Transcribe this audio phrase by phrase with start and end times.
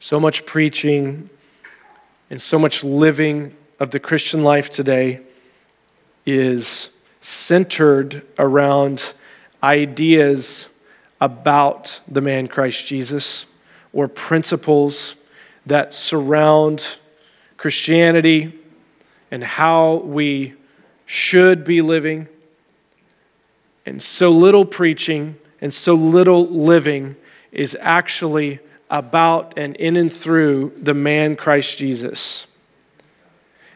[0.00, 1.28] So much preaching
[2.30, 5.20] and so much living of the Christian life today
[6.24, 9.12] is centered around
[9.62, 10.68] ideas
[11.20, 13.46] about the man Christ Jesus
[13.92, 15.16] or principles
[15.66, 16.98] that surround
[17.56, 18.56] Christianity
[19.32, 20.54] and how we
[21.06, 22.28] should be living.
[23.84, 27.16] And so little preaching and so little living
[27.50, 28.60] is actually
[28.90, 32.46] about and in and through the man Christ Jesus.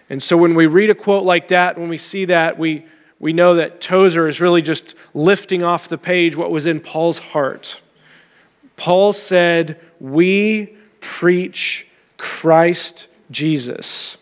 [0.09, 2.85] And so when we read a quote like that, when we see that, we,
[3.19, 7.19] we know that Tozer is really just lifting off the page what was in Paul's
[7.19, 7.81] heart.
[8.77, 11.87] Paul said, We preach
[12.17, 14.17] Christ Jesus.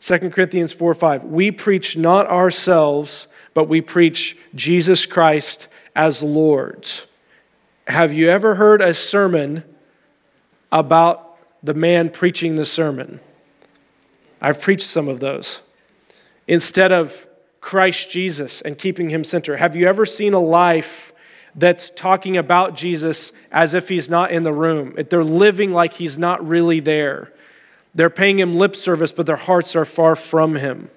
[0.00, 1.24] 2 Corinthians 4 5.
[1.24, 6.86] We preach not ourselves, but we preach Jesus Christ as Lord.
[7.86, 9.64] Have you ever heard a sermon
[10.72, 13.20] about the man preaching the sermon?
[14.40, 15.60] I've preached some of those.
[16.46, 17.26] Instead of
[17.64, 19.56] Christ Jesus and keeping him center.
[19.56, 21.14] Have you ever seen a life
[21.54, 24.94] that's talking about Jesus as if he's not in the room?
[25.08, 27.32] They're living like he's not really there.
[27.94, 30.90] They're paying him lip service, but their hearts are far from him.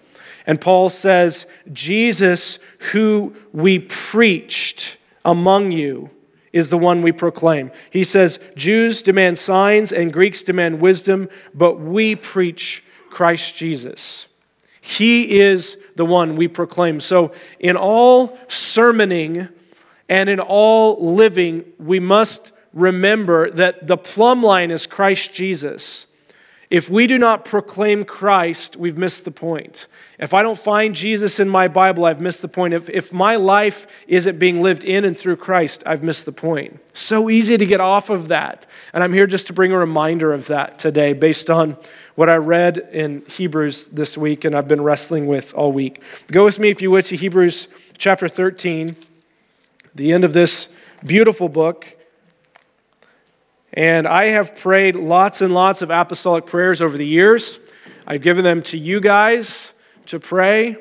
[0.46, 2.60] And Paul says, Jesus,
[2.92, 6.10] who we preached among you,
[6.54, 7.72] is the one we proclaim.
[7.90, 14.28] He says, Jews demand signs and Greeks demand wisdom, but we preach Christ Jesus.
[14.82, 17.00] He is the one we proclaim.
[17.00, 19.50] So, in all sermoning
[20.10, 26.07] and in all living, we must remember that the plumb line is Christ Jesus.
[26.70, 29.88] If we do not proclaim Christ, we've missed the point.
[30.20, 32.74] If I don't find Jesus in my Bible, I've missed the point.
[32.74, 36.80] If, if my life isn't being lived in and through Christ, I've missed the point.
[36.94, 38.66] So easy to get off of that.
[38.94, 41.78] And I'm here just to bring a reminder of that today based on
[42.16, 46.02] what I read in Hebrews this week and I've been wrestling with all week.
[46.32, 47.68] Go with me, if you would, to Hebrews
[47.98, 48.96] chapter 13,
[49.96, 50.74] the end of this
[51.06, 51.97] beautiful book.
[53.74, 57.60] And I have prayed lots and lots of apostolic prayers over the years.
[58.06, 59.74] I've given them to you guys
[60.08, 60.78] to pray.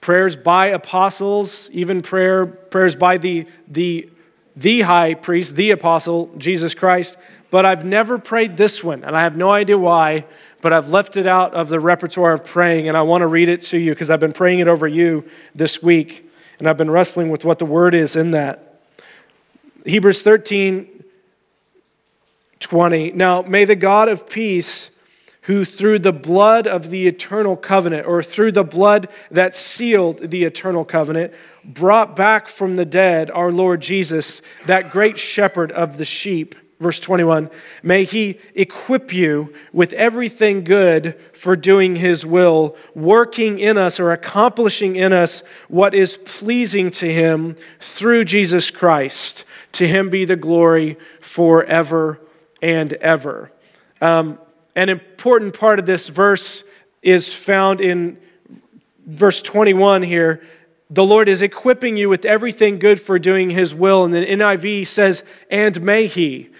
[0.00, 4.08] Prayers by apostles, even prayer, prayers by the, the,
[4.56, 7.18] the high priest, the apostle, Jesus Christ.
[7.50, 10.24] But I've never prayed this one, and I have no idea why,
[10.62, 13.50] but I've left it out of the repertoire of praying, and I want to read
[13.50, 16.28] it to you because I've been praying it over you this week,
[16.58, 18.80] and I've been wrestling with what the word is in that.
[19.84, 21.01] Hebrews 13,
[22.62, 23.12] 20.
[23.12, 24.90] Now, may the God of peace,
[25.42, 30.44] who through the blood of the eternal covenant, or through the blood that sealed the
[30.44, 31.34] eternal covenant,
[31.64, 36.54] brought back from the dead our Lord Jesus, that great shepherd of the sheep.
[36.78, 37.50] Verse 21
[37.82, 44.12] May he equip you with everything good for doing his will, working in us or
[44.12, 49.44] accomplishing in us what is pleasing to him through Jesus Christ.
[49.72, 52.20] To him be the glory forever
[52.62, 53.52] and ever.
[54.00, 54.38] Um,
[54.74, 56.64] an important part of this verse
[57.02, 58.16] is found in
[59.06, 60.42] verse 21 here.
[60.88, 64.04] The Lord is equipping you with everything good for doing His will.
[64.04, 66.50] And then NIV says, and may He.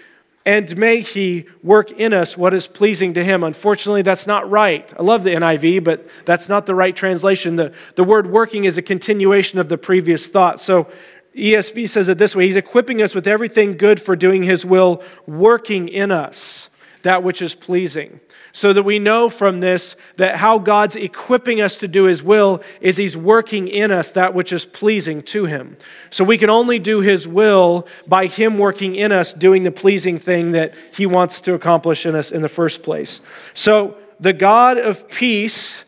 [0.45, 3.43] And may He work in us what is pleasing to Him.
[3.43, 4.93] Unfortunately, that's not right.
[4.99, 7.55] I love the NIV, but that's not the right translation.
[7.55, 10.59] The, the word working is a continuation of the previous thought.
[10.59, 10.91] So
[11.35, 15.03] ESV says it this way He's equipping us with everything good for doing His will,
[15.25, 16.69] working in us
[17.03, 18.19] that which is pleasing.
[18.53, 22.61] So that we know from this that how God's equipping us to do His will
[22.81, 25.75] is He's working in us that which is pleasing to Him.
[26.09, 30.17] So we can only do His will by Him working in us, doing the pleasing
[30.17, 33.21] thing that He wants to accomplish in us in the first place.
[33.53, 35.83] So the God of peace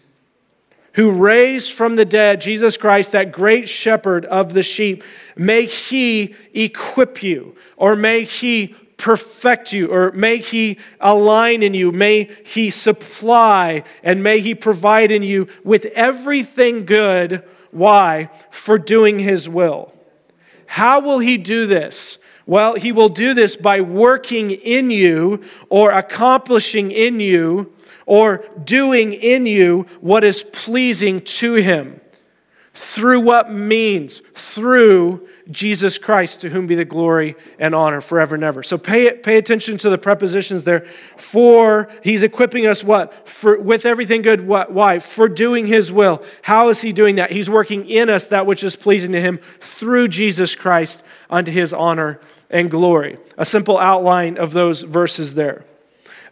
[0.96, 5.04] who raised from the dead Jesus Christ, that great shepherd of the sheep,
[5.36, 11.92] may he equip you, or may he perfect you, or may he align in you,
[11.92, 17.44] may he supply, and may he provide in you with everything good.
[17.72, 18.30] Why?
[18.50, 19.94] For doing his will.
[20.66, 22.20] How will he do this?
[22.46, 27.75] Well, he will do this by working in you or accomplishing in you
[28.06, 32.02] or doing in you what is pleasing to Him.
[32.76, 34.22] Through what means?
[34.34, 38.64] Through Jesus Christ, to whom be the glory and honor forever and ever.
[38.64, 40.86] So pay, pay attention to the prepositions there.
[41.16, 43.30] For, he's equipping us what?
[43.30, 44.46] For, with everything good.
[44.46, 44.74] What?
[44.74, 45.00] Why?
[45.00, 46.22] For doing his will.
[46.42, 47.32] How is he doing that?
[47.32, 51.72] He's working in us that which is pleasing to him through Jesus Christ unto his
[51.72, 52.20] honor
[52.50, 53.18] and glory.
[53.38, 55.64] A simple outline of those verses there.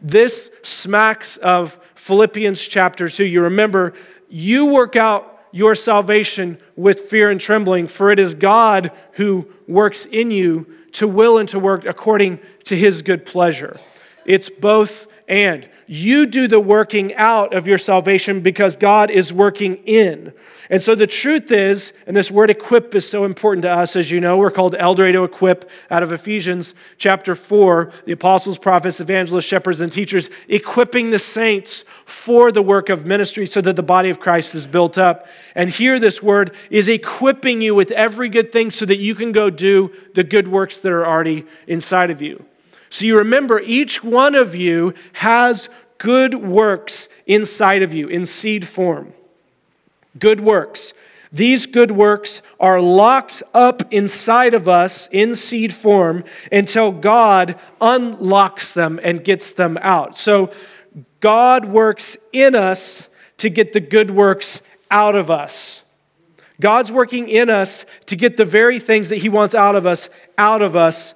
[0.04, 3.24] This smacks of Philippians chapter 2.
[3.24, 3.94] You remember,
[4.28, 10.06] you work out your salvation with fear and trembling, for it is God who works
[10.06, 13.78] in you to will and to work according to his good pleasure.
[14.26, 15.70] It's both and.
[15.86, 20.34] You do the working out of your salvation because God is working in.
[20.70, 24.10] And so the truth is, and this word equip is so important to us, as
[24.10, 29.02] you know, we're called El Dorado Equip out of Ephesians chapter 4, the apostles, prophets,
[29.02, 33.84] evangelists, shepherds, and teachers, equipping the saints for the work of ministry so that the
[33.84, 35.28] body of Christ is built up.
[35.54, 39.34] And here, this word is equipping you with every good thing so that you can
[39.34, 42.46] go do the good works that are already inside of you.
[42.94, 45.68] So you remember, each one of you has
[45.98, 49.14] good works inside of you in seed form.
[50.20, 50.94] Good works.
[51.32, 58.76] These good works are locked up inside of us in seed form until God unlocks
[58.76, 60.16] them and gets them out.
[60.16, 60.54] So
[61.20, 64.62] God works in us to get the good works
[64.92, 65.82] out of us.
[66.62, 70.10] God's working in us to get the very things that He wants out of us
[70.38, 71.16] out of us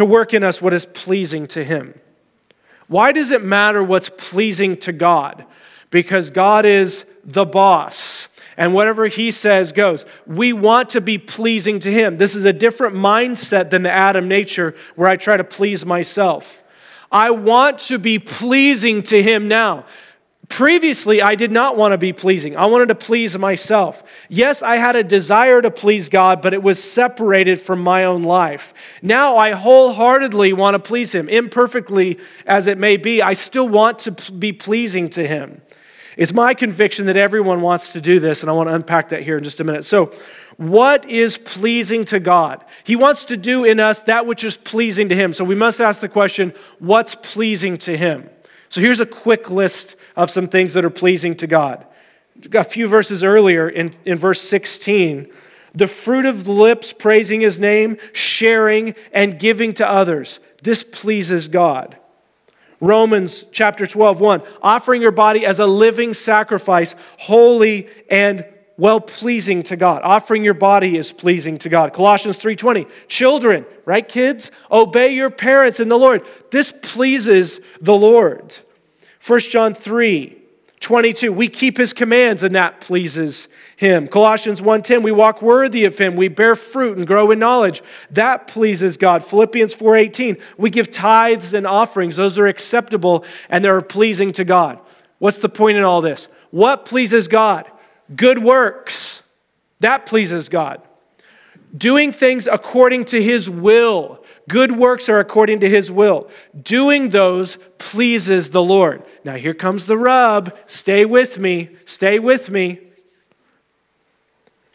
[0.00, 1.94] to work in us what is pleasing to Him.
[2.90, 5.46] Why does it matter what's pleasing to God?
[5.90, 8.26] Because God is the boss.
[8.56, 10.04] And whatever he says goes.
[10.26, 12.18] We want to be pleasing to him.
[12.18, 16.62] This is a different mindset than the Adam nature where I try to please myself.
[17.10, 19.86] I want to be pleasing to him now.
[20.50, 22.56] Previously, I did not want to be pleasing.
[22.56, 24.02] I wanted to please myself.
[24.28, 28.24] Yes, I had a desire to please God, but it was separated from my own
[28.24, 28.74] life.
[29.00, 31.28] Now I wholeheartedly want to please Him.
[31.28, 35.62] Imperfectly as it may be, I still want to be pleasing to Him.
[36.16, 39.22] It's my conviction that everyone wants to do this, and I want to unpack that
[39.22, 39.84] here in just a minute.
[39.84, 40.12] So,
[40.56, 42.64] what is pleasing to God?
[42.82, 45.32] He wants to do in us that which is pleasing to Him.
[45.32, 48.28] So, we must ask the question what's pleasing to Him?
[48.70, 51.84] So, here's a quick list of some things that are pleasing to God.
[52.54, 55.30] A few verses earlier in, in verse 16,
[55.74, 60.40] the fruit of the lips praising his name, sharing, and giving to others.
[60.62, 61.96] This pleases God.
[62.80, 68.44] Romans chapter 12, 1, offering your body as a living sacrifice, holy and
[68.80, 70.00] well pleasing to God.
[70.02, 71.92] Offering your body is pleasing to God.
[71.92, 72.86] Colossians 3:20.
[73.08, 76.26] Children, right kids, obey your parents in the Lord.
[76.50, 78.56] This pleases the Lord.
[79.24, 80.38] 1 John 3
[80.80, 84.08] 22, we keep his commands and that pleases him.
[84.08, 87.82] Colossians 1:10, we walk worthy of him, we bear fruit and grow in knowledge.
[88.10, 89.22] That pleases God.
[89.22, 92.16] Philippians 4:18, we give tithes and offerings.
[92.16, 94.78] Those are acceptable and they're pleasing to God.
[95.18, 96.28] What's the point in all this?
[96.50, 97.66] What pleases God?
[98.14, 99.22] Good works.
[99.80, 100.82] That pleases God.
[101.76, 104.20] Doing things according to his will
[104.50, 106.28] Good works are according to his will.
[106.60, 109.04] Doing those pleases the Lord.
[109.22, 110.56] Now, here comes the rub.
[110.66, 111.68] Stay with me.
[111.84, 112.80] Stay with me.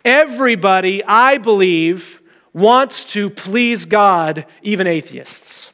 [0.06, 2.22] Everybody, I believe,
[2.54, 5.74] wants to please God, even atheists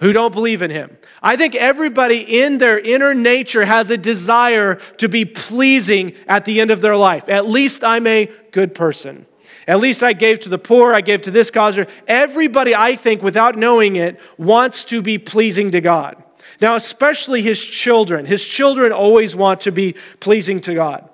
[0.00, 0.96] who don't believe in him.
[1.22, 6.60] I think everybody in their inner nature has a desire to be pleasing at the
[6.60, 7.28] end of their life.
[7.28, 9.26] At least I'm a good person.
[9.66, 11.78] At least I gave to the poor, I gave to this cause.
[12.06, 16.22] Everybody, I think, without knowing it, wants to be pleasing to God.
[16.60, 18.26] Now, especially his children.
[18.26, 21.08] His children always want to be pleasing to God.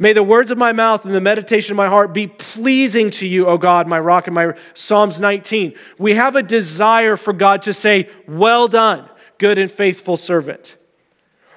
[0.00, 3.26] May the words of my mouth and the meditation of my heart be pleasing to
[3.28, 5.74] you, O God, my rock and my Psalms 19.
[5.98, 10.78] We have a desire for God to say, Well done, good and faithful servant.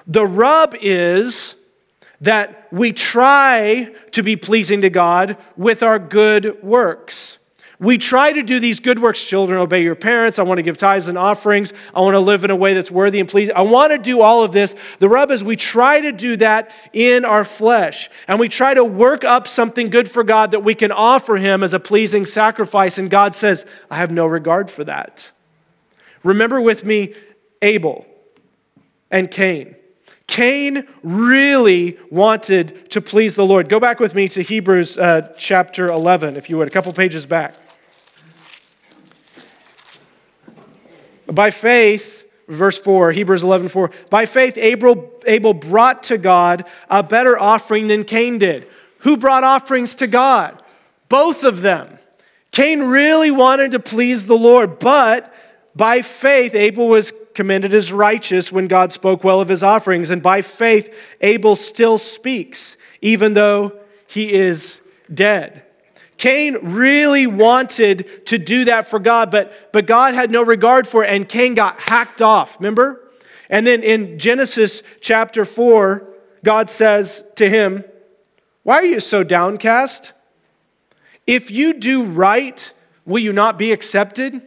[0.06, 1.54] The rub is
[2.20, 7.38] that we try to be pleasing to God with our good works.
[7.80, 9.24] We try to do these good works.
[9.24, 10.38] Children, obey your parents.
[10.38, 11.72] I want to give tithes and offerings.
[11.94, 13.54] I want to live in a way that's worthy and pleasing.
[13.56, 14.74] I want to do all of this.
[15.00, 18.10] The rub is we try to do that in our flesh.
[18.28, 21.64] And we try to work up something good for God that we can offer Him
[21.64, 22.96] as a pleasing sacrifice.
[22.96, 25.32] And God says, I have no regard for that.
[26.22, 27.14] Remember with me
[27.60, 28.06] Abel
[29.10, 29.74] and Cain.
[30.26, 33.68] Cain really wanted to please the Lord.
[33.68, 37.26] Go back with me to Hebrews uh, chapter 11, if you would, a couple pages
[37.26, 37.54] back.
[41.26, 47.02] By faith, verse 4, Hebrews 11, 4, by faith, Abel, Abel brought to God a
[47.02, 48.66] better offering than Cain did.
[48.98, 50.62] Who brought offerings to God?
[51.08, 51.98] Both of them.
[52.50, 55.34] Cain really wanted to please the Lord, but
[55.76, 60.10] by faith, Abel was commended as righteous when God spoke well of his offerings.
[60.10, 63.72] And by faith, Abel still speaks, even though
[64.06, 65.64] he is dead.
[66.16, 71.04] Cain really wanted to do that for God, but, but God had no regard for
[71.04, 72.58] it, and Cain got hacked off.
[72.58, 73.00] Remember?
[73.50, 76.08] And then in Genesis chapter 4,
[76.42, 77.84] God says to him,
[78.62, 80.12] Why are you so downcast?
[81.26, 82.72] If you do right,
[83.04, 84.42] will you not be accepted?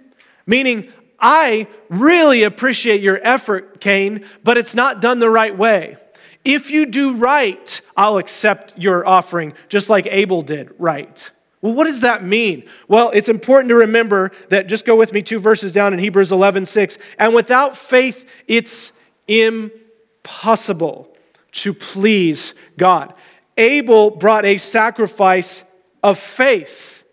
[0.46, 5.98] Meaning, I really appreciate your effort, Cain, but it's not done the right way.
[6.46, 11.30] If you do right, I'll accept your offering, just like Abel did right.
[11.68, 12.64] Well, what does that mean?
[12.88, 16.32] Well, it's important to remember that just go with me two verses down in Hebrews
[16.32, 16.98] 11 6.
[17.20, 18.94] And without faith, it's
[19.28, 21.14] impossible
[21.52, 23.14] to please God.
[23.58, 25.66] Abel brought a sacrifice
[26.02, 27.04] of faith.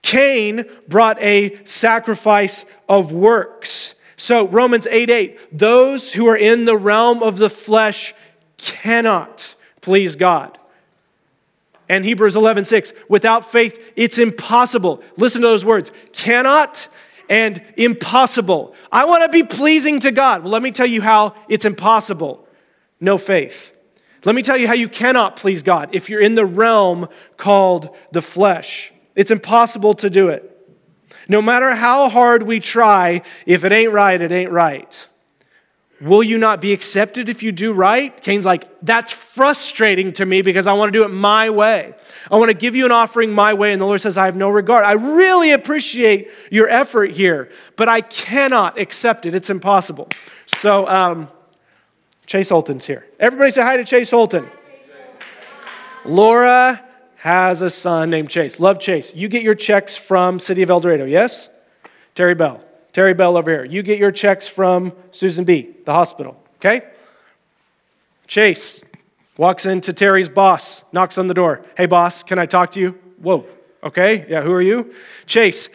[0.00, 3.94] Cain brought a sacrifice of works.
[4.16, 8.14] So, Romans 8 8, those who are in the realm of the flesh
[8.56, 10.56] cannot please God.
[11.90, 15.02] And Hebrews 11 6, without faith, it's impossible.
[15.16, 16.88] Listen to those words cannot
[17.28, 18.74] and impossible.
[18.92, 20.44] I want to be pleasing to God.
[20.44, 22.46] Well, let me tell you how it's impossible
[23.00, 23.74] no faith.
[24.24, 27.96] Let me tell you how you cannot please God if you're in the realm called
[28.12, 28.92] the flesh.
[29.16, 30.46] It's impossible to do it.
[31.28, 35.08] No matter how hard we try, if it ain't right, it ain't right.
[36.00, 38.18] Will you not be accepted if you do right?
[38.22, 41.94] Cain's like, That's frustrating to me because I want to do it my way.
[42.30, 43.72] I want to give you an offering my way.
[43.72, 44.84] And the Lord says, I have no regard.
[44.84, 49.34] I really appreciate your effort here, but I cannot accept it.
[49.34, 50.08] It's impossible.
[50.46, 51.28] So, um,
[52.26, 53.06] Chase Holton's here.
[53.18, 54.48] Everybody say hi to Chase Holton.
[56.04, 56.82] Laura
[57.16, 58.58] has a son named Chase.
[58.58, 59.14] Love Chase.
[59.14, 61.50] You get your checks from City of El Dorado, yes?
[62.14, 62.64] Terry Bell.
[63.00, 63.64] Terry Bell over here.
[63.64, 66.82] You get your checks from Susan B., the hospital, okay?
[68.26, 68.82] Chase
[69.38, 71.64] walks into Terry's boss, knocks on the door.
[71.78, 72.90] Hey, boss, can I talk to you?
[73.22, 73.46] Whoa,
[73.82, 74.92] okay, yeah, who are you?
[75.24, 75.70] Chase,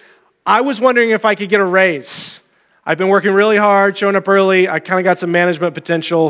[0.45, 2.41] I was wondering if I could get a raise.
[2.85, 4.69] I've been working really hard, showing up early.
[4.69, 6.29] I kind of got some management potential.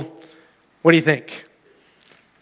[0.81, 1.43] What do you think?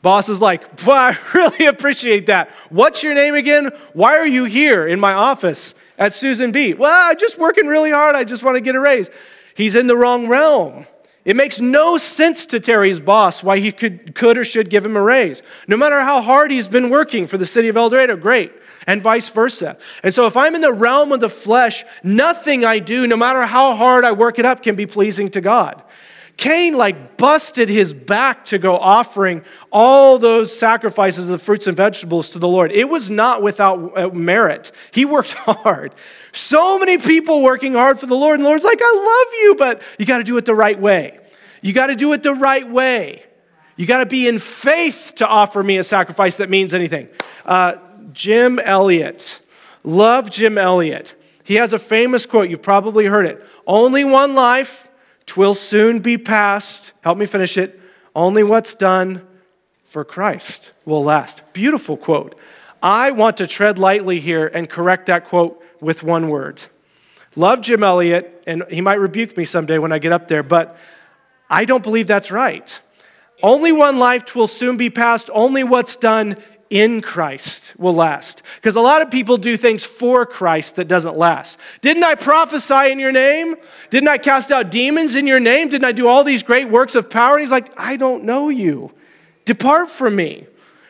[0.03, 2.51] Boss is like, I really appreciate that.
[2.69, 3.71] What's your name again?
[3.93, 6.73] Why are you here in my office at Susan B?
[6.73, 8.15] Well, I'm just working really hard.
[8.15, 9.09] I just want to get a raise.
[9.55, 10.85] He's in the wrong realm.
[11.25, 14.97] It makes no sense to Terry's boss why he could, could or should give him
[14.97, 15.41] a raise.
[15.67, 18.51] No matter how hard he's been working for the city of El Dorado, great,
[18.87, 19.77] and vice versa.
[20.03, 23.43] And so if I'm in the realm of the flesh, nothing I do, no matter
[23.43, 25.81] how hard I work it up, can be pleasing to God.
[26.37, 31.77] Cain like busted his back to go offering all those sacrifices of the fruits and
[31.77, 32.71] vegetables to the Lord.
[32.71, 34.71] It was not without uh, merit.
[34.91, 35.93] He worked hard.
[36.31, 39.55] So many people working hard for the Lord, and the Lord's like, I love you,
[39.55, 41.19] but you got to do it the right way.
[41.61, 43.23] You got to do it the right way.
[43.75, 47.07] You got to be in faith to offer me a sacrifice that means anything.
[47.45, 47.75] Uh,
[48.11, 49.39] Jim Elliot.
[49.83, 51.15] Love Jim Elliot.
[51.43, 52.49] He has a famous quote.
[52.49, 53.43] You've probably heard it.
[53.65, 54.87] Only one life
[55.25, 56.91] Twill soon be past.
[57.01, 57.79] Help me finish it.
[58.15, 59.25] Only what's done
[59.83, 61.41] for Christ will last.
[61.53, 62.37] Beautiful quote.
[62.81, 66.61] I want to tread lightly here and correct that quote with one word.
[67.35, 70.77] Love Jim Elliot, and he might rebuke me someday when I get up there, but
[71.49, 72.79] I don't believe that's right.
[73.41, 75.29] Only one life will soon be past.
[75.33, 76.37] Only what's done
[76.73, 78.41] in Christ will last.
[78.55, 81.59] Because a lot of people do things for Christ that doesn't last.
[81.81, 83.55] Didn't I prophesy in your name?
[83.91, 85.69] Didn't I cast out demons in your name?
[85.69, 87.35] Didn't I do all these great works of power?
[87.35, 88.91] And he's like, I don't know you.
[89.45, 90.47] Depart from me.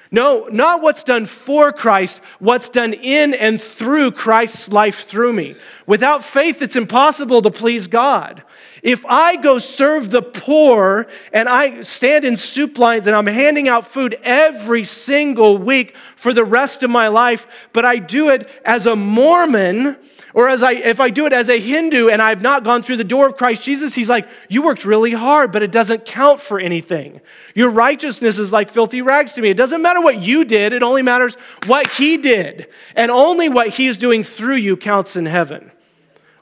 [0.10, 5.58] No, not what's done for Christ, what's done in and through Christ's life through me.
[5.86, 8.42] Without faith, it's impossible to please God.
[8.84, 13.70] If I go serve the poor and I stand in soup lines and I'm handing
[13.70, 18.50] out food every single week for the rest of my life, but I do it
[18.66, 19.96] as a Mormon,
[20.34, 22.98] or as I, if I do it as a Hindu and I've not gone through
[22.98, 26.42] the door of Christ Jesus, he's like, You worked really hard, but it doesn't count
[26.42, 27.22] for anything.
[27.56, 29.50] Your righteousness is like filthy rags to me.
[29.50, 31.36] It doesn't matter what you did, it only matters
[31.68, 32.68] what he did.
[32.98, 35.72] And only what he's doing through you counts in heaven.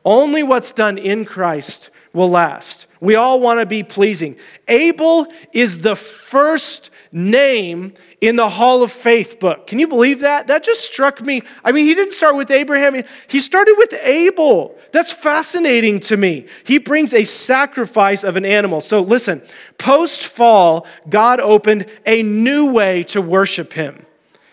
[0.04, 2.88] Only what's done in Christ will last.
[3.00, 4.38] We all want to be pleasing.
[4.68, 9.66] Abel is the first name in the Hall of Faith book.
[9.66, 10.48] Can you believe that?
[10.48, 11.42] That just struck me.
[11.64, 14.78] I mean, he didn't start with Abraham, he started with Abel.
[14.92, 16.48] That's fascinating to me.
[16.66, 18.82] He brings a sacrifice of an animal.
[18.82, 19.42] So listen,
[19.78, 24.06] post fall, God opened a new way to worship him.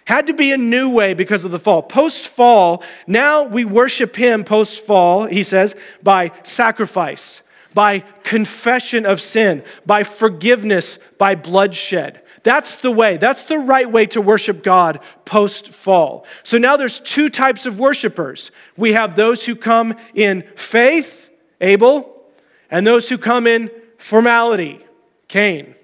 [0.07, 1.83] Had to be a new way because of the fall.
[1.83, 7.43] Post fall, now we worship him post fall, he says, by sacrifice
[7.75, 12.23] by confession of sin, by forgiveness, by bloodshed.
[12.43, 13.17] That's the way.
[13.17, 16.25] That's the right way to worship God post fall.
[16.43, 18.51] So now there's two types of worshipers.
[18.77, 22.25] We have those who come in faith, Abel,
[22.71, 24.85] and those who come in formality,
[25.27, 25.75] Cain.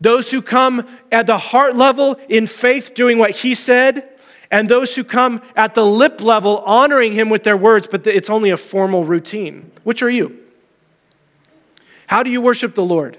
[0.00, 4.08] Those who come at the heart level in faith, doing what he said,
[4.50, 8.30] and those who come at the lip level, honoring him with their words, but it's
[8.30, 9.70] only a formal routine.
[9.84, 10.38] Which are you?
[12.10, 13.18] How do you worship the Lord?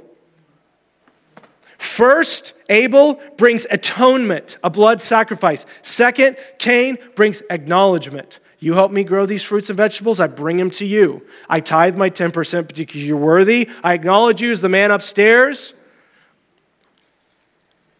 [1.78, 5.66] First, Abel brings atonement, a blood sacrifice.
[5.82, 8.40] Second, Cain brings acknowledgement.
[8.60, 11.26] You help me grow these fruits and vegetables, I bring them to you.
[11.48, 13.70] I tithe my 10% because you're worthy.
[13.82, 15.74] I acknowledge you as the man upstairs.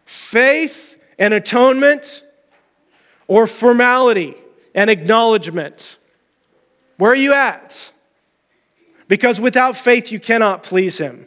[0.04, 2.22] Faith and atonement
[3.28, 4.34] or formality
[4.74, 5.96] and acknowledgement.
[6.98, 7.92] Where are you at?
[9.12, 11.26] Because without faith, you cannot please Him.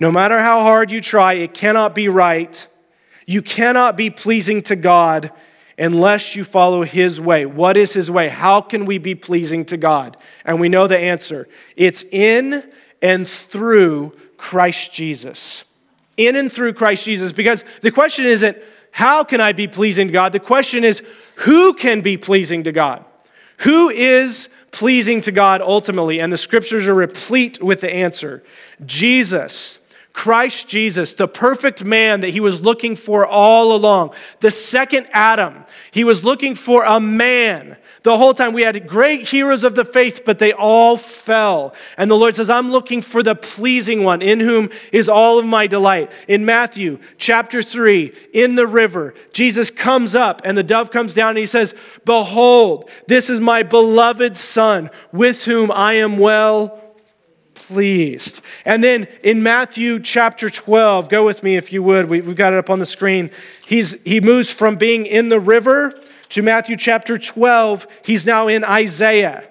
[0.00, 2.66] No matter how hard you try, it cannot be right.
[3.28, 5.30] You cannot be pleasing to God
[5.78, 7.46] unless you follow His way.
[7.46, 8.28] What is His way?
[8.28, 10.16] How can we be pleasing to God?
[10.44, 11.46] And we know the answer
[11.76, 12.68] it's in
[13.00, 15.64] and through Christ Jesus.
[16.16, 17.30] In and through Christ Jesus.
[17.30, 18.58] Because the question isn't,
[18.90, 20.32] how can I be pleasing to God?
[20.32, 21.04] The question is,
[21.36, 23.04] who can be pleasing to God?
[23.58, 26.20] Who is pleasing to God ultimately?
[26.20, 28.42] And the scriptures are replete with the answer
[28.84, 29.78] Jesus.
[30.16, 35.66] Christ Jesus, the perfect man that he was looking for all along, the second Adam.
[35.90, 37.76] He was looking for a man.
[38.02, 41.74] The whole time we had great heroes of the faith, but they all fell.
[41.98, 45.44] And the Lord says, I'm looking for the pleasing one, in whom is all of
[45.44, 46.10] my delight.
[46.28, 51.30] In Matthew chapter 3, in the river, Jesus comes up and the dove comes down
[51.30, 51.74] and he says,
[52.06, 56.80] Behold, this is my beloved Son, with whom I am well
[57.66, 58.42] pleased.
[58.64, 62.52] And then in Matthew chapter 12, go with me if you would, we, have got
[62.52, 63.30] it up on the screen.
[63.66, 65.92] He's, he moves from being in the river
[66.30, 67.86] to Matthew chapter 12.
[68.04, 69.48] He's now in Isaiah.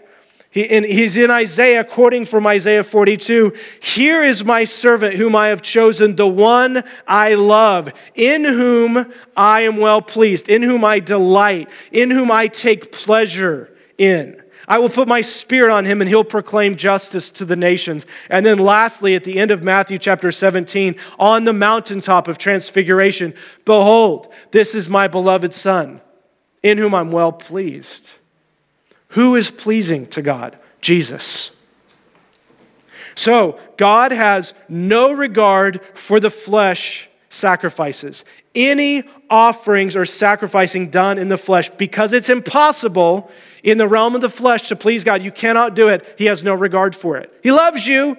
[0.49, 5.47] He, in, he's in Isaiah, quoting from Isaiah 42 Here is my servant whom I
[5.47, 10.99] have chosen, the one I love, in whom I am well pleased, in whom I
[10.99, 14.41] delight, in whom I take pleasure in.
[14.67, 18.05] I will put my spirit on him and he'll proclaim justice to the nations.
[18.29, 23.33] And then, lastly, at the end of Matthew chapter 17, on the mountaintop of transfiguration,
[23.63, 26.01] behold, this is my beloved Son,
[26.63, 28.15] in whom I'm well pleased.
[29.09, 30.57] Who is pleasing to God?
[30.81, 31.51] Jesus.
[33.15, 38.25] So, God has no regard for the flesh sacrifices.
[38.55, 43.29] Any offerings or sacrificing done in the flesh, because it's impossible
[43.63, 45.21] in the realm of the flesh to please God.
[45.21, 46.15] You cannot do it.
[46.17, 47.33] He has no regard for it.
[47.43, 48.17] He loves you,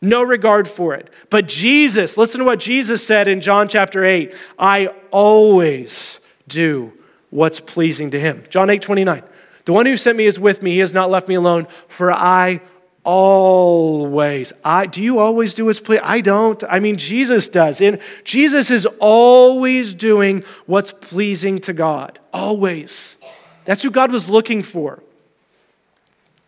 [0.00, 1.10] no regard for it.
[1.30, 6.92] But Jesus, listen to what Jesus said in John chapter 8 I always do
[7.30, 8.44] what's pleasing to him.
[8.48, 9.22] John 8 29.
[9.64, 10.72] The one who sent me is with me.
[10.72, 12.60] He has not left me alone, for I
[13.04, 14.52] always.
[14.64, 16.04] I do you always do what's pleasing?
[16.04, 16.62] I don't.
[16.64, 17.80] I mean, Jesus does.
[17.80, 22.18] And Jesus is always doing what's pleasing to God.
[22.32, 23.16] Always.
[23.64, 25.02] That's who God was looking for.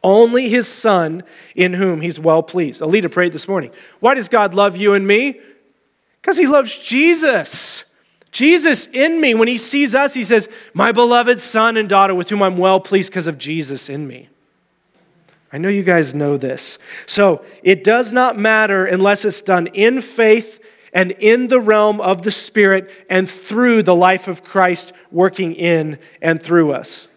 [0.02, 2.80] Only his son in whom he's well pleased.
[2.80, 3.70] Alita prayed this morning.
[4.00, 5.40] Why does God love you and me?
[6.20, 7.84] Because he loves Jesus.
[8.30, 9.34] Jesus in me.
[9.34, 12.80] When he sees us, he says, My beloved son and daughter with whom I'm well
[12.80, 14.28] pleased because of Jesus in me.
[15.56, 16.78] I know you guys know this.
[17.06, 22.20] So it does not matter unless it's done in faith and in the realm of
[22.20, 27.08] the Spirit and through the life of Christ working in and through us.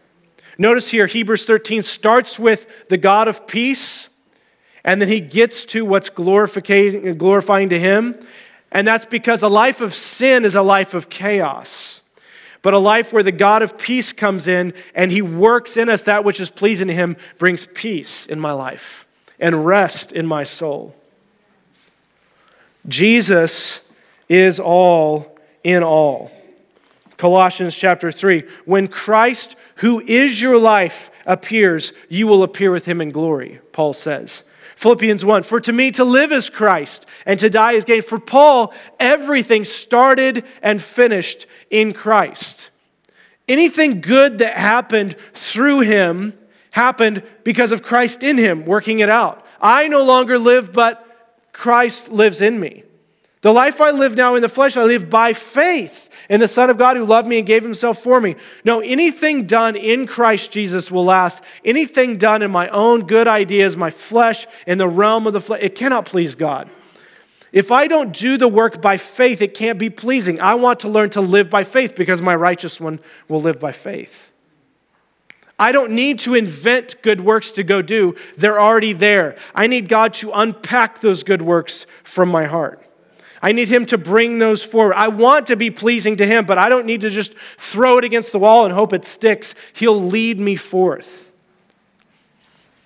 [0.58, 4.08] Notice here, Hebrews 13 starts with the God of peace,
[4.86, 8.26] and then he gets to what's glorifying, to him.
[8.72, 12.02] And that's because a life of sin is a life of chaos.
[12.62, 16.02] But a life where the God of peace comes in and he works in us
[16.04, 19.08] that which is pleasing to him brings peace in my life
[19.40, 20.96] and rest in my soul.
[22.88, 23.82] Jesus
[24.28, 26.32] is all in all.
[27.18, 28.44] Colossians chapter 3.
[28.66, 33.94] When Christ, who is your life, appears, you will appear with him in glory, Paul
[33.94, 34.44] says.
[34.80, 38.02] Philippians 1 For to me to live is Christ, and to die is gain.
[38.02, 42.70] For Paul, everything started and finished in Christ.
[43.50, 46.32] Anything good that happened through him
[46.72, 49.46] happened because of Christ in him, working it out.
[49.60, 51.06] I no longer live, but
[51.52, 52.84] Christ lives in me.
[53.42, 56.70] The life I live now in the flesh, I live by faith in the Son
[56.70, 58.36] of God who loved me and gave himself for me.
[58.64, 61.44] No, anything done in Christ Jesus will last.
[61.66, 65.62] Anything done in my own good ideas, my flesh, in the realm of the flesh,
[65.64, 66.70] it cannot please God.
[67.52, 70.40] If I don't do the work by faith, it can't be pleasing.
[70.40, 73.72] I want to learn to live by faith because my righteous one will live by
[73.72, 74.32] faith.
[75.58, 79.36] I don't need to invent good works to go do, they're already there.
[79.54, 82.86] I need God to unpack those good works from my heart.
[83.42, 84.96] I need Him to bring those forward.
[84.96, 88.04] I want to be pleasing to Him, but I don't need to just throw it
[88.04, 89.56] against the wall and hope it sticks.
[89.74, 91.32] He'll lead me forth.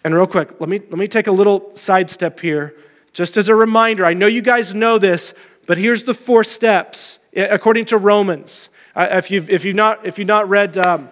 [0.04, 2.76] And real quick, let me, let me take a little sidestep here,
[3.14, 4.06] just as a reminder.
[4.06, 5.34] I know you guys know this,
[5.66, 8.70] but here's the four steps according to Romans.
[8.96, 11.10] Uh, if, you've, if, you've not, if you've not read um,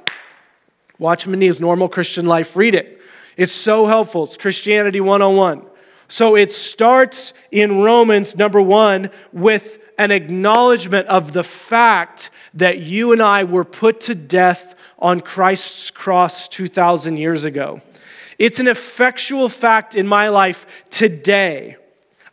[1.00, 3.02] Watchman Nee's Normal Christian Life, read it.
[3.38, 4.26] It's so helpful.
[4.26, 5.66] It's Christianity 101.
[6.12, 13.14] So it starts in Romans, number one, with an acknowledgement of the fact that you
[13.14, 17.80] and I were put to death on Christ's cross 2,000 years ago.
[18.38, 21.78] It's an effectual fact in my life today.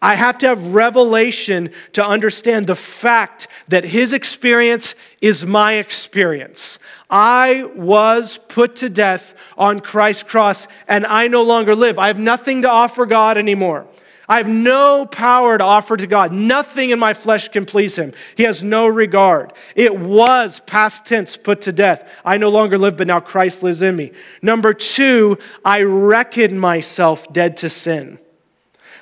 [0.00, 6.78] I have to have revelation to understand the fact that his experience is my experience.
[7.10, 11.98] I was put to death on Christ's cross, and I no longer live.
[11.98, 13.88] I have nothing to offer God anymore.
[14.28, 16.32] I have no power to offer to God.
[16.32, 18.12] Nothing in my flesh can please him.
[18.36, 19.54] He has no regard.
[19.74, 22.08] It was past tense put to death.
[22.24, 24.12] I no longer live, but now Christ lives in me.
[24.42, 28.18] Number two, I reckon myself dead to sin.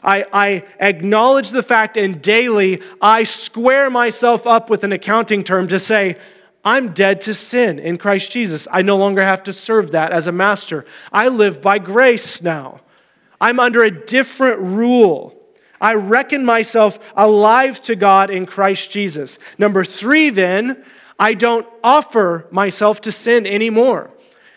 [0.06, 5.66] I, I, acknowledge the fact and daily I square myself up with an accounting term
[5.68, 6.16] to say,
[6.64, 8.68] I'm dead to sin in Christ Jesus.
[8.70, 10.84] I no longer have to serve that as a master.
[11.12, 12.80] I live by grace now.
[13.40, 15.36] I'm under a different rule.
[15.80, 19.38] I reckon myself alive to God in Christ Jesus.
[19.58, 20.82] Number three, then,
[21.18, 24.10] I don't offer myself to sin anymore.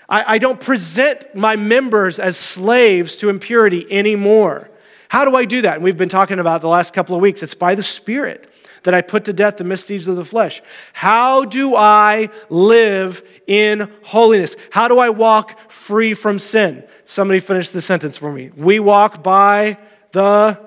[0.07, 4.68] I, I don't present my members as slaves to impurity anymore.
[5.10, 5.76] How do I do that?
[5.76, 7.43] And we've been talking about the last couple of weeks.
[7.43, 8.52] It's by the Spirit
[8.84, 10.62] that I put to death the misdeeds of the flesh.
[10.93, 14.56] How do I live in holiness?
[14.72, 16.84] How do I walk free from sin?
[17.06, 18.52] Somebody finish the sentence for me.
[18.56, 19.78] We walk by
[20.12, 20.60] the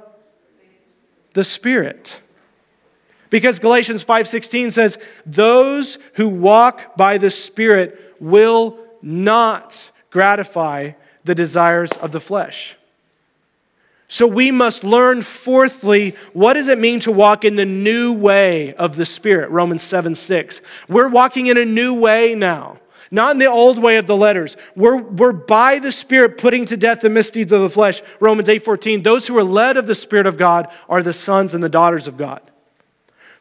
[1.35, 2.20] the Spirit.
[3.31, 10.90] Because Galatians 5:16 says, "Those who walk by the Spirit will not gratify
[11.24, 12.76] the desires of the flesh."
[14.12, 18.75] So we must learn, fourthly, what does it mean to walk in the new way
[18.75, 19.48] of the Spirit?
[19.48, 20.61] Romans 7 6.
[20.87, 22.77] We're walking in a new way now,
[23.11, 24.59] not in the old way of the letters.
[24.77, 28.03] We're, we're by the Spirit putting to death the misdeeds of the flesh.
[28.20, 29.03] Romans 8 14.
[29.03, 32.07] Those who are led of the Spirit of God are the sons and the daughters
[32.07, 32.42] of God.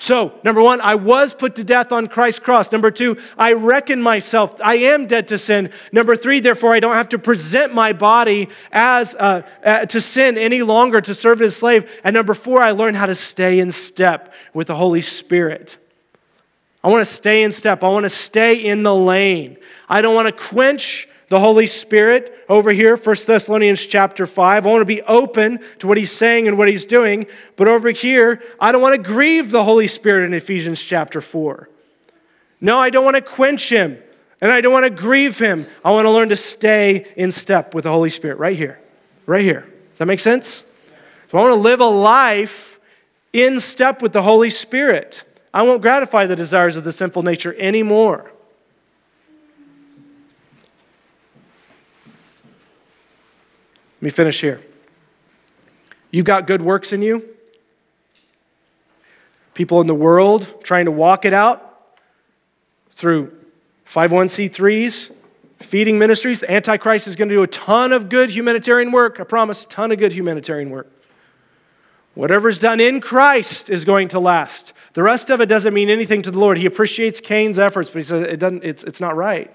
[0.02, 2.72] So, number one, I was put to death on Christ's cross.
[2.72, 5.70] Number two, I reckon myself, I am dead to sin.
[5.92, 10.40] Number three, therefore, I don't have to present my body as uh, uh, to sin
[10.40, 12.02] any longer to serve as a slave.
[12.04, 15.78] And number four, I learn how to stay in step with the Holy Spirit.
[16.84, 17.84] I want to stay in step.
[17.84, 19.58] I want to stay in the lane.
[19.88, 24.68] I don't want to quench the Holy Spirit over here, 1 Thessalonians chapter 5.
[24.68, 27.26] I want to be open to what he's saying and what he's doing.
[27.56, 31.70] But over here, I don't want to grieve the Holy Spirit in Ephesians chapter 4.
[32.60, 33.98] No, I don't want to quench him
[34.42, 35.66] and I don't want to grieve him.
[35.86, 38.82] I want to learn to stay in step with the Holy Spirit right here.
[39.26, 39.62] Right here.
[39.62, 40.66] Does that make sense?
[41.30, 42.78] So I want to live a life
[43.32, 45.24] in step with the Holy Spirit.
[45.54, 48.34] I won't gratify the desires of the sinful nature anymore.
[54.02, 54.60] Let me finish here.
[56.10, 57.24] You've got good works in you?
[59.54, 61.94] People in the world trying to walk it out
[62.90, 63.32] through
[63.86, 65.14] 501c3s,
[65.60, 66.40] feeding ministries.
[66.40, 69.20] The Antichrist is going to do a ton of good humanitarian work.
[69.20, 70.92] I promise, a ton of good humanitarian work.
[72.16, 74.74] Whatever's done in Christ is going to last.
[74.94, 76.58] The rest of it doesn't mean anything to the Lord.
[76.58, 79.54] He appreciates Cain's efforts, but he says it doesn't, it's, it's not right.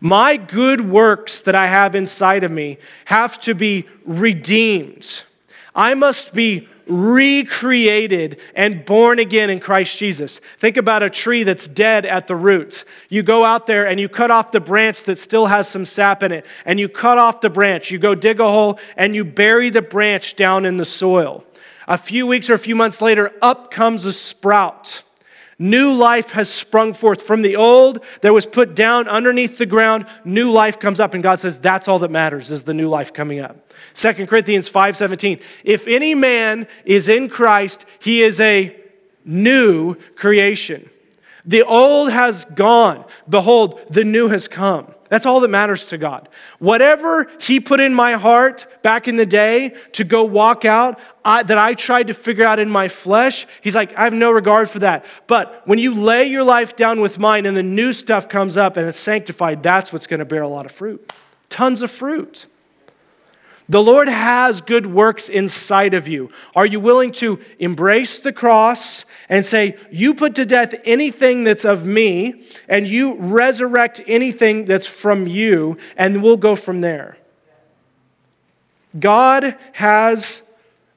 [0.00, 5.24] My good works that I have inside of me have to be redeemed.
[5.74, 10.40] I must be recreated and born again in Christ Jesus.
[10.58, 12.84] Think about a tree that's dead at the roots.
[13.08, 16.22] You go out there and you cut off the branch that still has some sap
[16.22, 17.90] in it, and you cut off the branch.
[17.90, 21.44] You go dig a hole and you bury the branch down in the soil.
[21.86, 25.02] A few weeks or a few months later, up comes a sprout.
[25.62, 30.06] New life has sprung forth from the old that was put down underneath the ground.
[30.24, 33.12] New life comes up, and God says that's all that matters is the new life
[33.12, 33.70] coming up.
[33.92, 35.38] 2 Corinthians 5:17.
[35.62, 38.74] If any man is in Christ, he is a
[39.22, 40.88] new creation.
[41.44, 43.04] The old has gone.
[43.28, 44.86] Behold, the new has come.
[45.10, 46.28] That's all that matters to God.
[46.60, 51.42] Whatever He put in my heart back in the day to go walk out, I,
[51.42, 54.70] that I tried to figure out in my flesh, He's like, I have no regard
[54.70, 55.04] for that.
[55.26, 58.76] But when you lay your life down with mine and the new stuff comes up
[58.76, 61.12] and it's sanctified, that's what's going to bear a lot of fruit.
[61.48, 62.46] Tons of fruit.
[63.68, 66.30] The Lord has good works inside of you.
[66.54, 71.64] Are you willing to embrace the cross and say, You put to death anything that's
[71.64, 77.16] of me, and you resurrect anything that's from you, and we'll go from there?
[78.98, 80.42] God has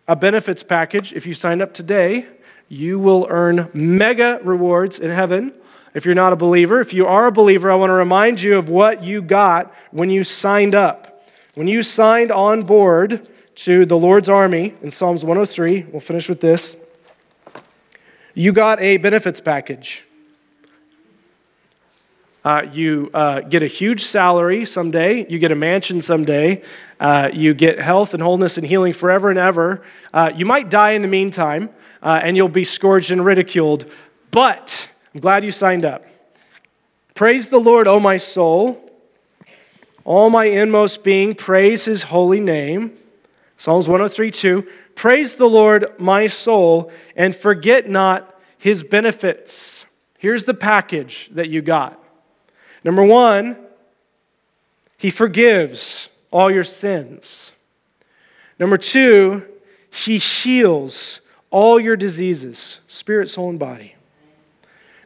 [0.07, 1.13] a benefits package.
[1.13, 2.25] If you sign up today,
[2.67, 5.53] you will earn mega rewards in heaven.
[5.93, 8.57] If you're not a believer, if you are a believer, I want to remind you
[8.57, 11.29] of what you got when you signed up.
[11.53, 16.41] When you signed on board to the Lord's army in Psalms 103, we'll finish with
[16.41, 16.77] this,
[18.33, 20.03] you got a benefits package.
[22.43, 25.25] Uh, you uh, get a huge salary someday.
[25.29, 26.61] You get a mansion someday.
[26.99, 29.83] Uh, you get health and wholeness and healing forever and ever.
[30.13, 31.69] Uh, you might die in the meantime,
[32.01, 33.89] uh, and you'll be scourged and ridiculed.
[34.31, 36.05] But I'm glad you signed up.
[37.13, 38.91] Praise the Lord, O my soul.
[40.03, 42.97] All my inmost being, praise his holy name.
[43.57, 44.67] Psalms 103 2.
[44.95, 49.85] Praise the Lord, my soul, and forget not his benefits.
[50.17, 52.01] Here's the package that you got.
[52.83, 53.57] Number one,
[54.97, 57.51] he forgives all your sins.
[58.59, 59.45] Number two,
[59.89, 63.95] he heals all your diseases, spirit, soul, and body.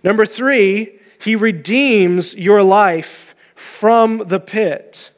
[0.03, 5.11] Number three, he redeems your life from the pit.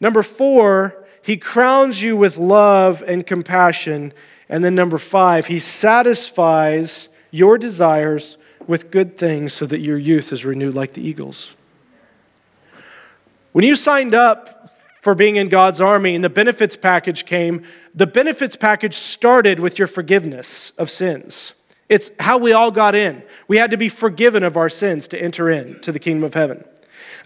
[0.00, 4.12] Number four, he crowns you with love and compassion.
[4.48, 10.32] And then number five, he satisfies your desires with good things so that your youth
[10.32, 11.56] is renewed like the eagles.
[13.52, 14.68] When you signed up
[15.00, 19.78] for being in God's army and the benefits package came, the benefits package started with
[19.78, 21.54] your forgiveness of sins.
[21.88, 23.22] It's how we all got in.
[23.48, 26.64] We had to be forgiven of our sins to enter into the kingdom of heaven.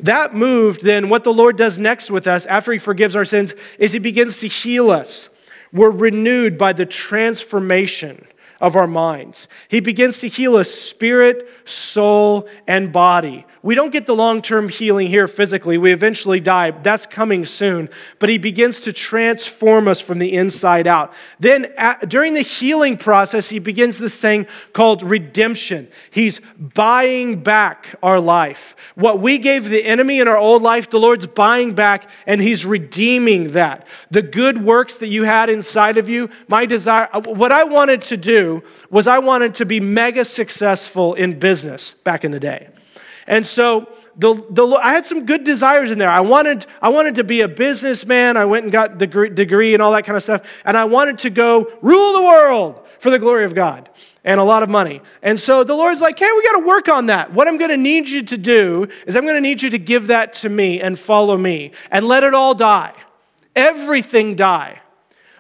[0.01, 3.55] That moved, then, what the Lord does next with us after He forgives our sins
[3.79, 5.29] is He begins to heal us.
[5.73, 8.27] We're renewed by the transformation
[8.61, 9.49] of our minds.
[9.69, 13.45] He begins to heal us spirit, soul, and body.
[13.63, 15.77] We don't get the long term healing here physically.
[15.77, 16.71] We eventually die.
[16.71, 17.89] That's coming soon.
[18.19, 21.13] But He begins to transform us from the inside out.
[21.41, 25.89] Then, at, during the healing process, He begins this thing called redemption.
[26.11, 28.77] He's buying back our life.
[28.95, 32.65] What we gave the enemy in our old life, the Lord's buying back and He's
[32.65, 33.87] redeeming that.
[34.11, 38.17] The good works that you had inside of you, my desire, what I wanted to
[38.17, 38.46] do
[38.91, 42.69] was I wanted to be mega successful in business back in the day.
[43.27, 46.09] And so the, the, I had some good desires in there.
[46.09, 48.37] I wanted, I wanted to be a businessman.
[48.37, 50.43] I went and got the degree, degree and all that kind of stuff.
[50.65, 53.91] And I wanted to go rule the world for the glory of God
[54.25, 55.03] and a lot of money.
[55.23, 57.33] And so the Lord's like, hey, we got to work on that.
[57.33, 59.79] What I'm going to need you to do is I'm going to need you to
[59.79, 62.95] give that to me and follow me and let it all die.
[63.55, 64.81] Everything die.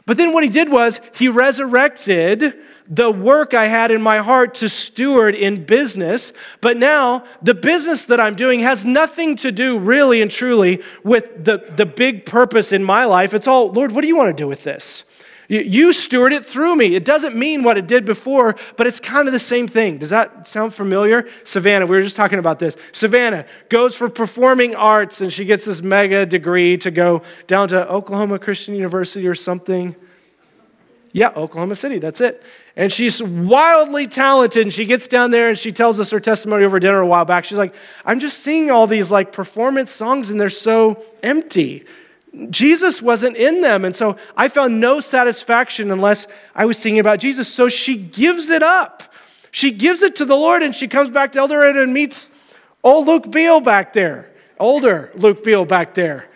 [0.06, 2.54] But then what he did was he resurrected
[2.88, 8.04] the work I had in my heart to steward in business, but now the business
[8.06, 12.72] that I'm doing has nothing to do really and truly with the, the big purpose
[12.72, 13.34] in my life.
[13.34, 15.04] It's all, Lord, what do you want to do with this?
[15.48, 16.96] You steward it through me.
[16.96, 19.98] It doesn't mean what it did before, but it's kind of the same thing.
[19.98, 21.28] Does that sound familiar?
[21.44, 22.76] Savannah, we were just talking about this.
[22.90, 27.88] Savannah goes for performing arts and she gets this mega degree to go down to
[27.88, 29.94] Oklahoma Christian University or something.
[31.16, 32.42] Yeah, Oklahoma City, that's it.
[32.76, 34.64] And she's wildly talented.
[34.64, 37.24] And she gets down there and she tells us her testimony over dinner a while
[37.24, 37.46] back.
[37.46, 37.74] She's like,
[38.04, 41.86] I'm just singing all these like performance songs and they're so empty.
[42.50, 43.86] Jesus wasn't in them.
[43.86, 47.48] And so I found no satisfaction unless I was singing about Jesus.
[47.48, 49.02] So she gives it up.
[49.52, 52.30] She gives it to the Lord and she comes back to El Dorado and meets
[52.84, 56.28] old Luke Beal back there, older Luke Beal back there,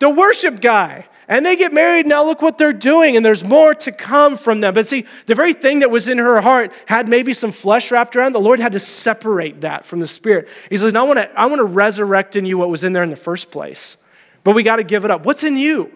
[0.00, 1.06] the worship guy.
[1.28, 2.06] And they get married.
[2.06, 3.16] Now look what they're doing.
[3.16, 4.74] And there's more to come from them.
[4.74, 8.16] But see, the very thing that was in her heart had maybe some flesh wrapped
[8.16, 8.32] around.
[8.32, 10.48] The Lord had to separate that from the spirit.
[10.68, 13.02] He says, I want to, I want to resurrect in you what was in there
[13.04, 13.96] in the first place.
[14.44, 15.24] But we got to give it up.
[15.24, 15.92] What's in you?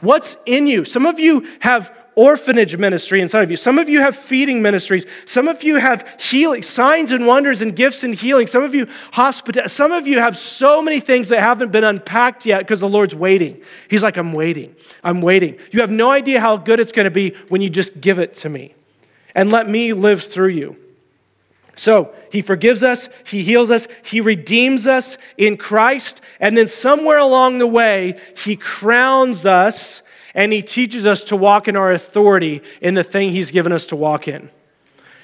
[0.00, 0.84] What's in you?
[0.84, 3.56] Some of you have orphanage ministry inside of you.
[3.56, 5.06] Some of you have feeding ministries.
[5.26, 8.46] Some of you have healing, signs and wonders and gifts and healing.
[8.46, 9.68] Some of you hospital.
[9.68, 13.14] Some of you have so many things that haven't been unpacked yet because the Lord's
[13.14, 13.60] waiting.
[13.88, 14.74] He's like, I'm waiting.
[15.02, 15.58] I'm waiting.
[15.70, 18.34] You have no idea how good it's going to be when you just give it
[18.34, 18.74] to me
[19.34, 20.76] and let me live through you.
[21.76, 27.18] So he forgives us, he heals us, he redeems us in Christ, and then somewhere
[27.18, 30.02] along the way, he crowns us
[30.34, 33.86] and he teaches us to walk in our authority in the thing he's given us
[33.86, 34.50] to walk in.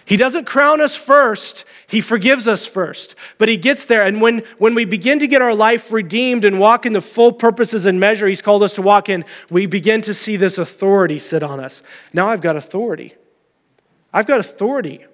[0.05, 3.15] He doesn't crown us first, he forgives us first.
[3.39, 6.59] But he gets there, and when, when we begin to get our life redeemed and
[6.59, 10.01] walk in the full purposes and measure he's called us to walk in, we begin
[10.03, 11.83] to see this authority sit on us.
[12.13, 13.15] Now I've got authority.
[14.13, 15.05] I've got authority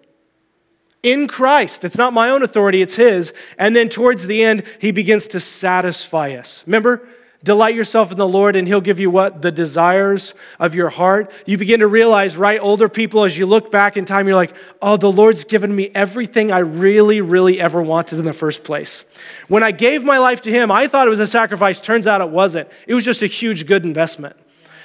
[1.02, 1.84] in Christ.
[1.84, 3.34] It's not my own authority, it's His.
[3.58, 6.62] And then towards the end, He begins to satisfy us.
[6.66, 7.06] Remember,
[7.46, 9.40] delight yourself in the Lord, and He'll give you what?
[9.40, 11.30] The desires of your heart.
[11.46, 14.54] You begin to realize, right, older people, as you look back in time, you're like,
[14.82, 19.04] oh, the Lord's given me everything I really, really ever wanted in the first place.
[19.48, 21.80] When I gave my life to Him, I thought it was a sacrifice.
[21.80, 22.68] Turns out it wasn't.
[22.86, 24.36] It was just a huge, good investment.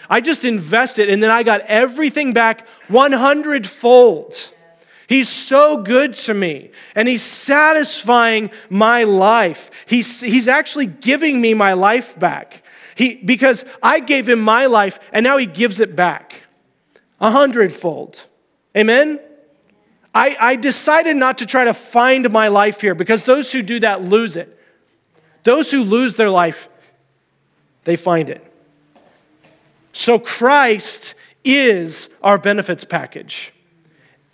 [0.07, 4.53] I just invested, and then I got everything back 100 fold.
[5.11, 9.69] He's so good to me, and He's satisfying my life.
[9.85, 12.63] He's, he's actually giving me my life back.
[12.95, 16.43] He, because I gave Him my life, and now He gives it back
[17.19, 18.25] a hundredfold.
[18.73, 19.19] Amen?
[20.15, 23.81] I, I decided not to try to find my life here because those who do
[23.81, 24.57] that lose it.
[25.43, 26.69] Those who lose their life,
[27.83, 28.49] they find it.
[29.91, 33.51] So Christ is our benefits package.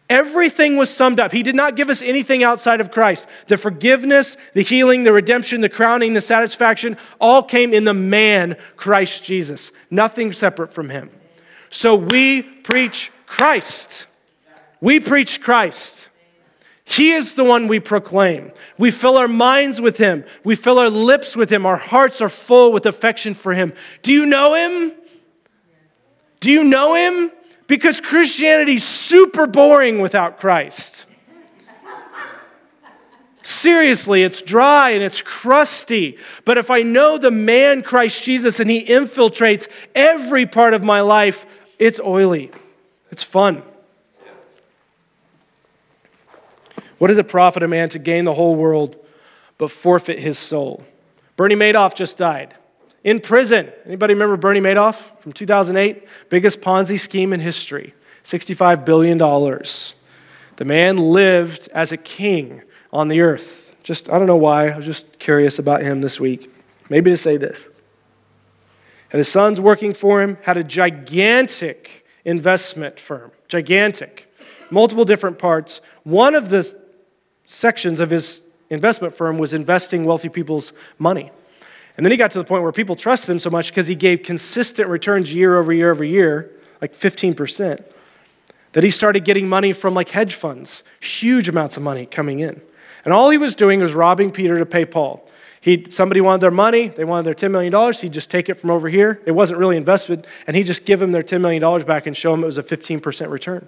[0.09, 1.33] Everything was summed up.
[1.33, 3.27] He did not give us anything outside of Christ.
[3.47, 8.55] The forgiveness, the healing, the redemption, the crowning, the satisfaction all came in the man,
[8.77, 9.73] Christ Jesus.
[9.89, 11.09] Nothing separate from him.
[11.69, 14.07] So we preach Christ.
[14.79, 16.07] We preach Christ.
[16.85, 18.53] He is the one we proclaim.
[18.77, 20.23] We fill our minds with him.
[20.45, 21.65] We fill our lips with him.
[21.65, 23.73] Our hearts are full with affection for him.
[24.03, 24.93] Do you know him?
[26.39, 27.31] Do you know him?
[27.67, 31.05] Because Christianity's super boring without Christ.
[33.43, 36.17] Seriously, it's dry and it's crusty.
[36.43, 40.99] But if I know the man Christ Jesus and he infiltrates every part of my
[40.99, 41.45] life,
[41.79, 42.51] it's oily.
[43.09, 43.63] It's fun.
[46.97, 48.97] What does it profit a man to gain the whole world
[49.57, 50.83] but forfeit his soul?
[51.37, 52.53] Bernie Madoff just died
[53.07, 53.71] in prison.
[53.85, 56.05] Anybody remember Bernie Madoff from 2008?
[56.29, 57.93] Biggest Ponzi scheme in history,
[58.25, 59.17] $65 billion.
[59.17, 63.77] The man lived as a king on the earth.
[63.81, 66.53] Just, I don't know why, I was just curious about him this week.
[66.89, 67.69] Maybe to say this.
[69.13, 74.29] And his sons working for him had a gigantic investment firm, gigantic,
[74.69, 75.79] multiple different parts.
[76.03, 76.77] One of the
[77.45, 81.31] sections of his investment firm was investing wealthy people's money.
[81.97, 83.95] And then he got to the point where people trusted him so much because he
[83.95, 87.83] gave consistent returns year over year over year, like 15%,
[88.73, 92.61] that he started getting money from like hedge funds, huge amounts of money coming in.
[93.03, 95.27] And all he was doing was robbing Peter to pay Paul.
[95.59, 98.69] He, somebody wanted their money, they wanted their $10 million, he'd just take it from
[98.69, 99.21] over here.
[99.25, 102.31] It wasn't really invested, and he'd just give them their $10 million back and show
[102.31, 103.67] them it was a 15% return.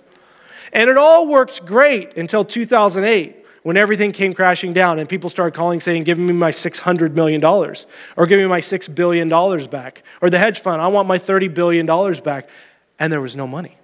[0.71, 5.55] And it all worked great until 2008 when everything came crashing down and people started
[5.55, 9.29] calling saying, Give me my $600 million, or give me my $6 billion
[9.69, 11.85] back, or the hedge fund, I want my $30 billion
[12.23, 12.49] back.
[12.97, 13.77] And there was no money.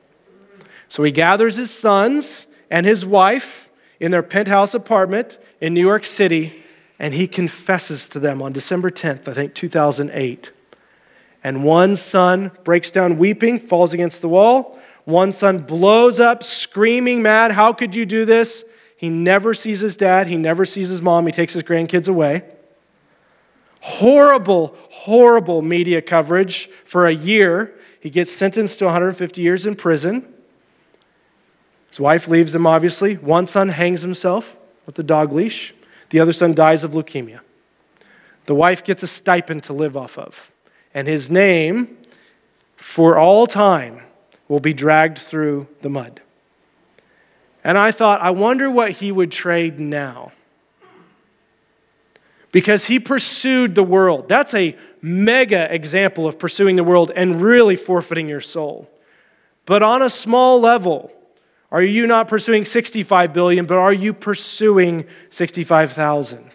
[0.87, 6.03] So he gathers his sons and his wife in their penthouse apartment in New York
[6.03, 6.63] City,
[6.99, 10.51] and he confesses to them on December 10th, I think 2008.
[11.43, 14.79] And one son breaks down weeping, falls against the wall.
[15.05, 18.65] One son blows up, screaming, mad, How could you do this?
[19.05, 20.25] He never sees his dad.
[20.25, 21.27] He never sees his mom.
[21.27, 22.41] He takes his grandkids away.
[23.81, 27.75] Horrible, horrible media coverage for a year.
[27.99, 30.25] He gets sentenced to 150 years in prison.
[31.87, 33.13] His wife leaves him, obviously.
[33.13, 35.75] One son hangs himself with the dog leash,
[36.09, 37.41] the other son dies of leukemia.
[38.47, 40.51] The wife gets a stipend to live off of,
[40.95, 41.95] and his name,
[42.75, 44.01] for all time,
[44.47, 46.21] will be dragged through the mud.
[47.65, 50.31] And I thought, I wonder what he would trade now.
[52.51, 54.29] Because he pursued the world.
[54.29, 58.87] That's a mega example of pursuing the world and really forfeiting your soul.
[59.65, 61.11] But on a small level,
[61.71, 66.51] are you not pursuing 65 billion, but are you pursuing 65,000?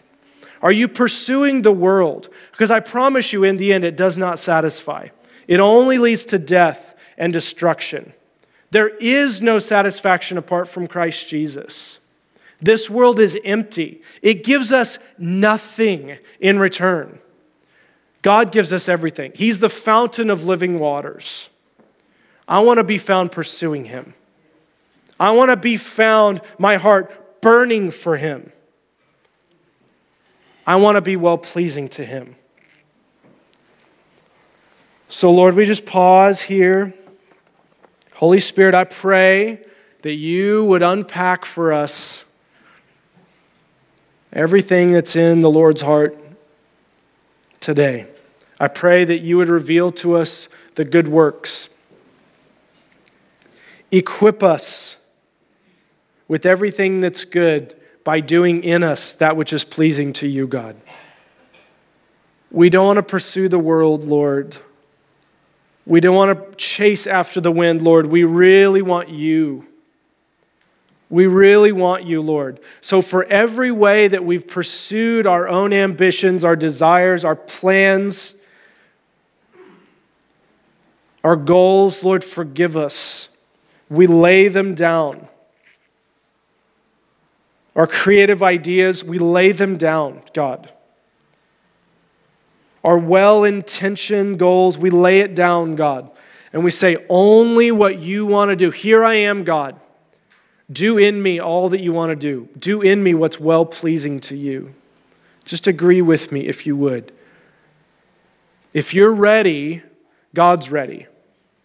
[0.62, 2.28] Are you pursuing the world?
[2.52, 5.08] Because I promise you, in the end, it does not satisfy.
[5.48, 8.12] It only leads to death and destruction.
[8.70, 11.98] There is no satisfaction apart from Christ Jesus.
[12.60, 17.18] This world is empty, it gives us nothing in return.
[18.22, 19.32] God gives us everything.
[19.34, 21.48] He's the fountain of living waters.
[22.46, 24.12] I want to be found pursuing Him.
[25.18, 28.52] I want to be found, my heart burning for Him.
[30.66, 32.36] I want to be well pleasing to Him.
[35.08, 36.94] So, Lord, we just pause here.
[38.20, 39.60] Holy Spirit, I pray
[40.02, 42.26] that you would unpack for us
[44.30, 46.18] everything that's in the Lord's heart
[47.60, 48.04] today.
[48.60, 51.70] I pray that you would reveal to us the good works.
[53.90, 54.98] Equip us
[56.28, 60.76] with everything that's good by doing in us that which is pleasing to you, God.
[62.50, 64.58] We don't want to pursue the world, Lord.
[65.90, 68.06] We don't want to chase after the wind, Lord.
[68.06, 69.66] We really want you.
[71.08, 72.60] We really want you, Lord.
[72.80, 78.36] So, for every way that we've pursued our own ambitions, our desires, our plans,
[81.24, 83.28] our goals, Lord, forgive us.
[83.88, 85.26] We lay them down.
[87.74, 90.72] Our creative ideas, we lay them down, God.
[92.82, 96.10] Our well intentioned goals, we lay it down, God.
[96.52, 98.70] And we say, only what you want to do.
[98.70, 99.78] Here I am, God.
[100.70, 102.48] Do in me all that you want to do.
[102.58, 104.72] Do in me what's well pleasing to you.
[105.44, 107.12] Just agree with me if you would.
[108.72, 109.82] If you're ready,
[110.34, 111.06] God's ready.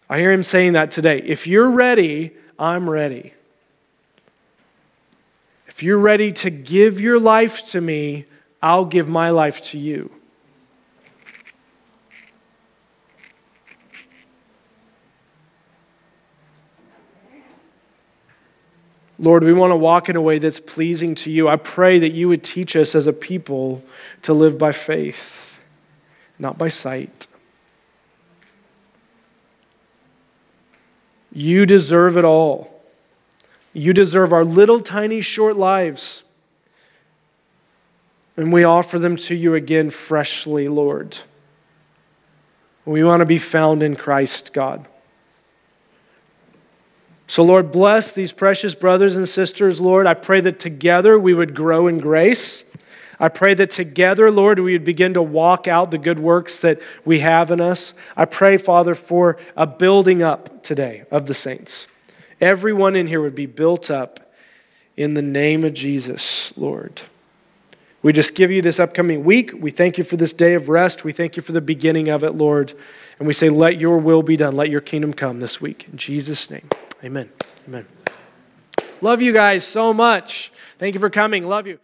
[0.08, 1.18] I hear him saying that today.
[1.18, 3.32] If you're ready, I'm ready.
[5.68, 8.24] If you're ready to give your life to me,
[8.62, 10.10] I'll give my life to you.
[19.18, 21.48] Lord, we want to walk in a way that's pleasing to you.
[21.48, 23.82] I pray that you would teach us as a people
[24.22, 25.64] to live by faith,
[26.38, 27.26] not by sight.
[31.32, 32.82] You deserve it all.
[33.72, 36.22] You deserve our little tiny short lives.
[38.36, 41.18] And we offer them to you again freshly, Lord.
[42.84, 44.86] We want to be found in Christ, God.
[47.26, 50.06] So, Lord, bless these precious brothers and sisters, Lord.
[50.06, 52.64] I pray that together we would grow in grace.
[53.18, 56.80] I pray that together, Lord, we would begin to walk out the good works that
[57.04, 57.94] we have in us.
[58.16, 61.88] I pray, Father, for a building up today of the saints.
[62.40, 64.32] Everyone in here would be built up
[64.96, 67.02] in the name of Jesus, Lord.
[68.02, 69.50] We just give you this upcoming week.
[69.58, 71.02] We thank you for this day of rest.
[71.02, 72.74] We thank you for the beginning of it, Lord.
[73.18, 74.54] And we say, let your will be done.
[74.54, 75.88] Let your kingdom come this week.
[75.90, 76.68] In Jesus' name.
[77.04, 77.30] Amen.
[77.68, 77.86] Amen.
[79.00, 80.52] Love you guys so much.
[80.78, 81.46] Thank you for coming.
[81.46, 81.78] Love you.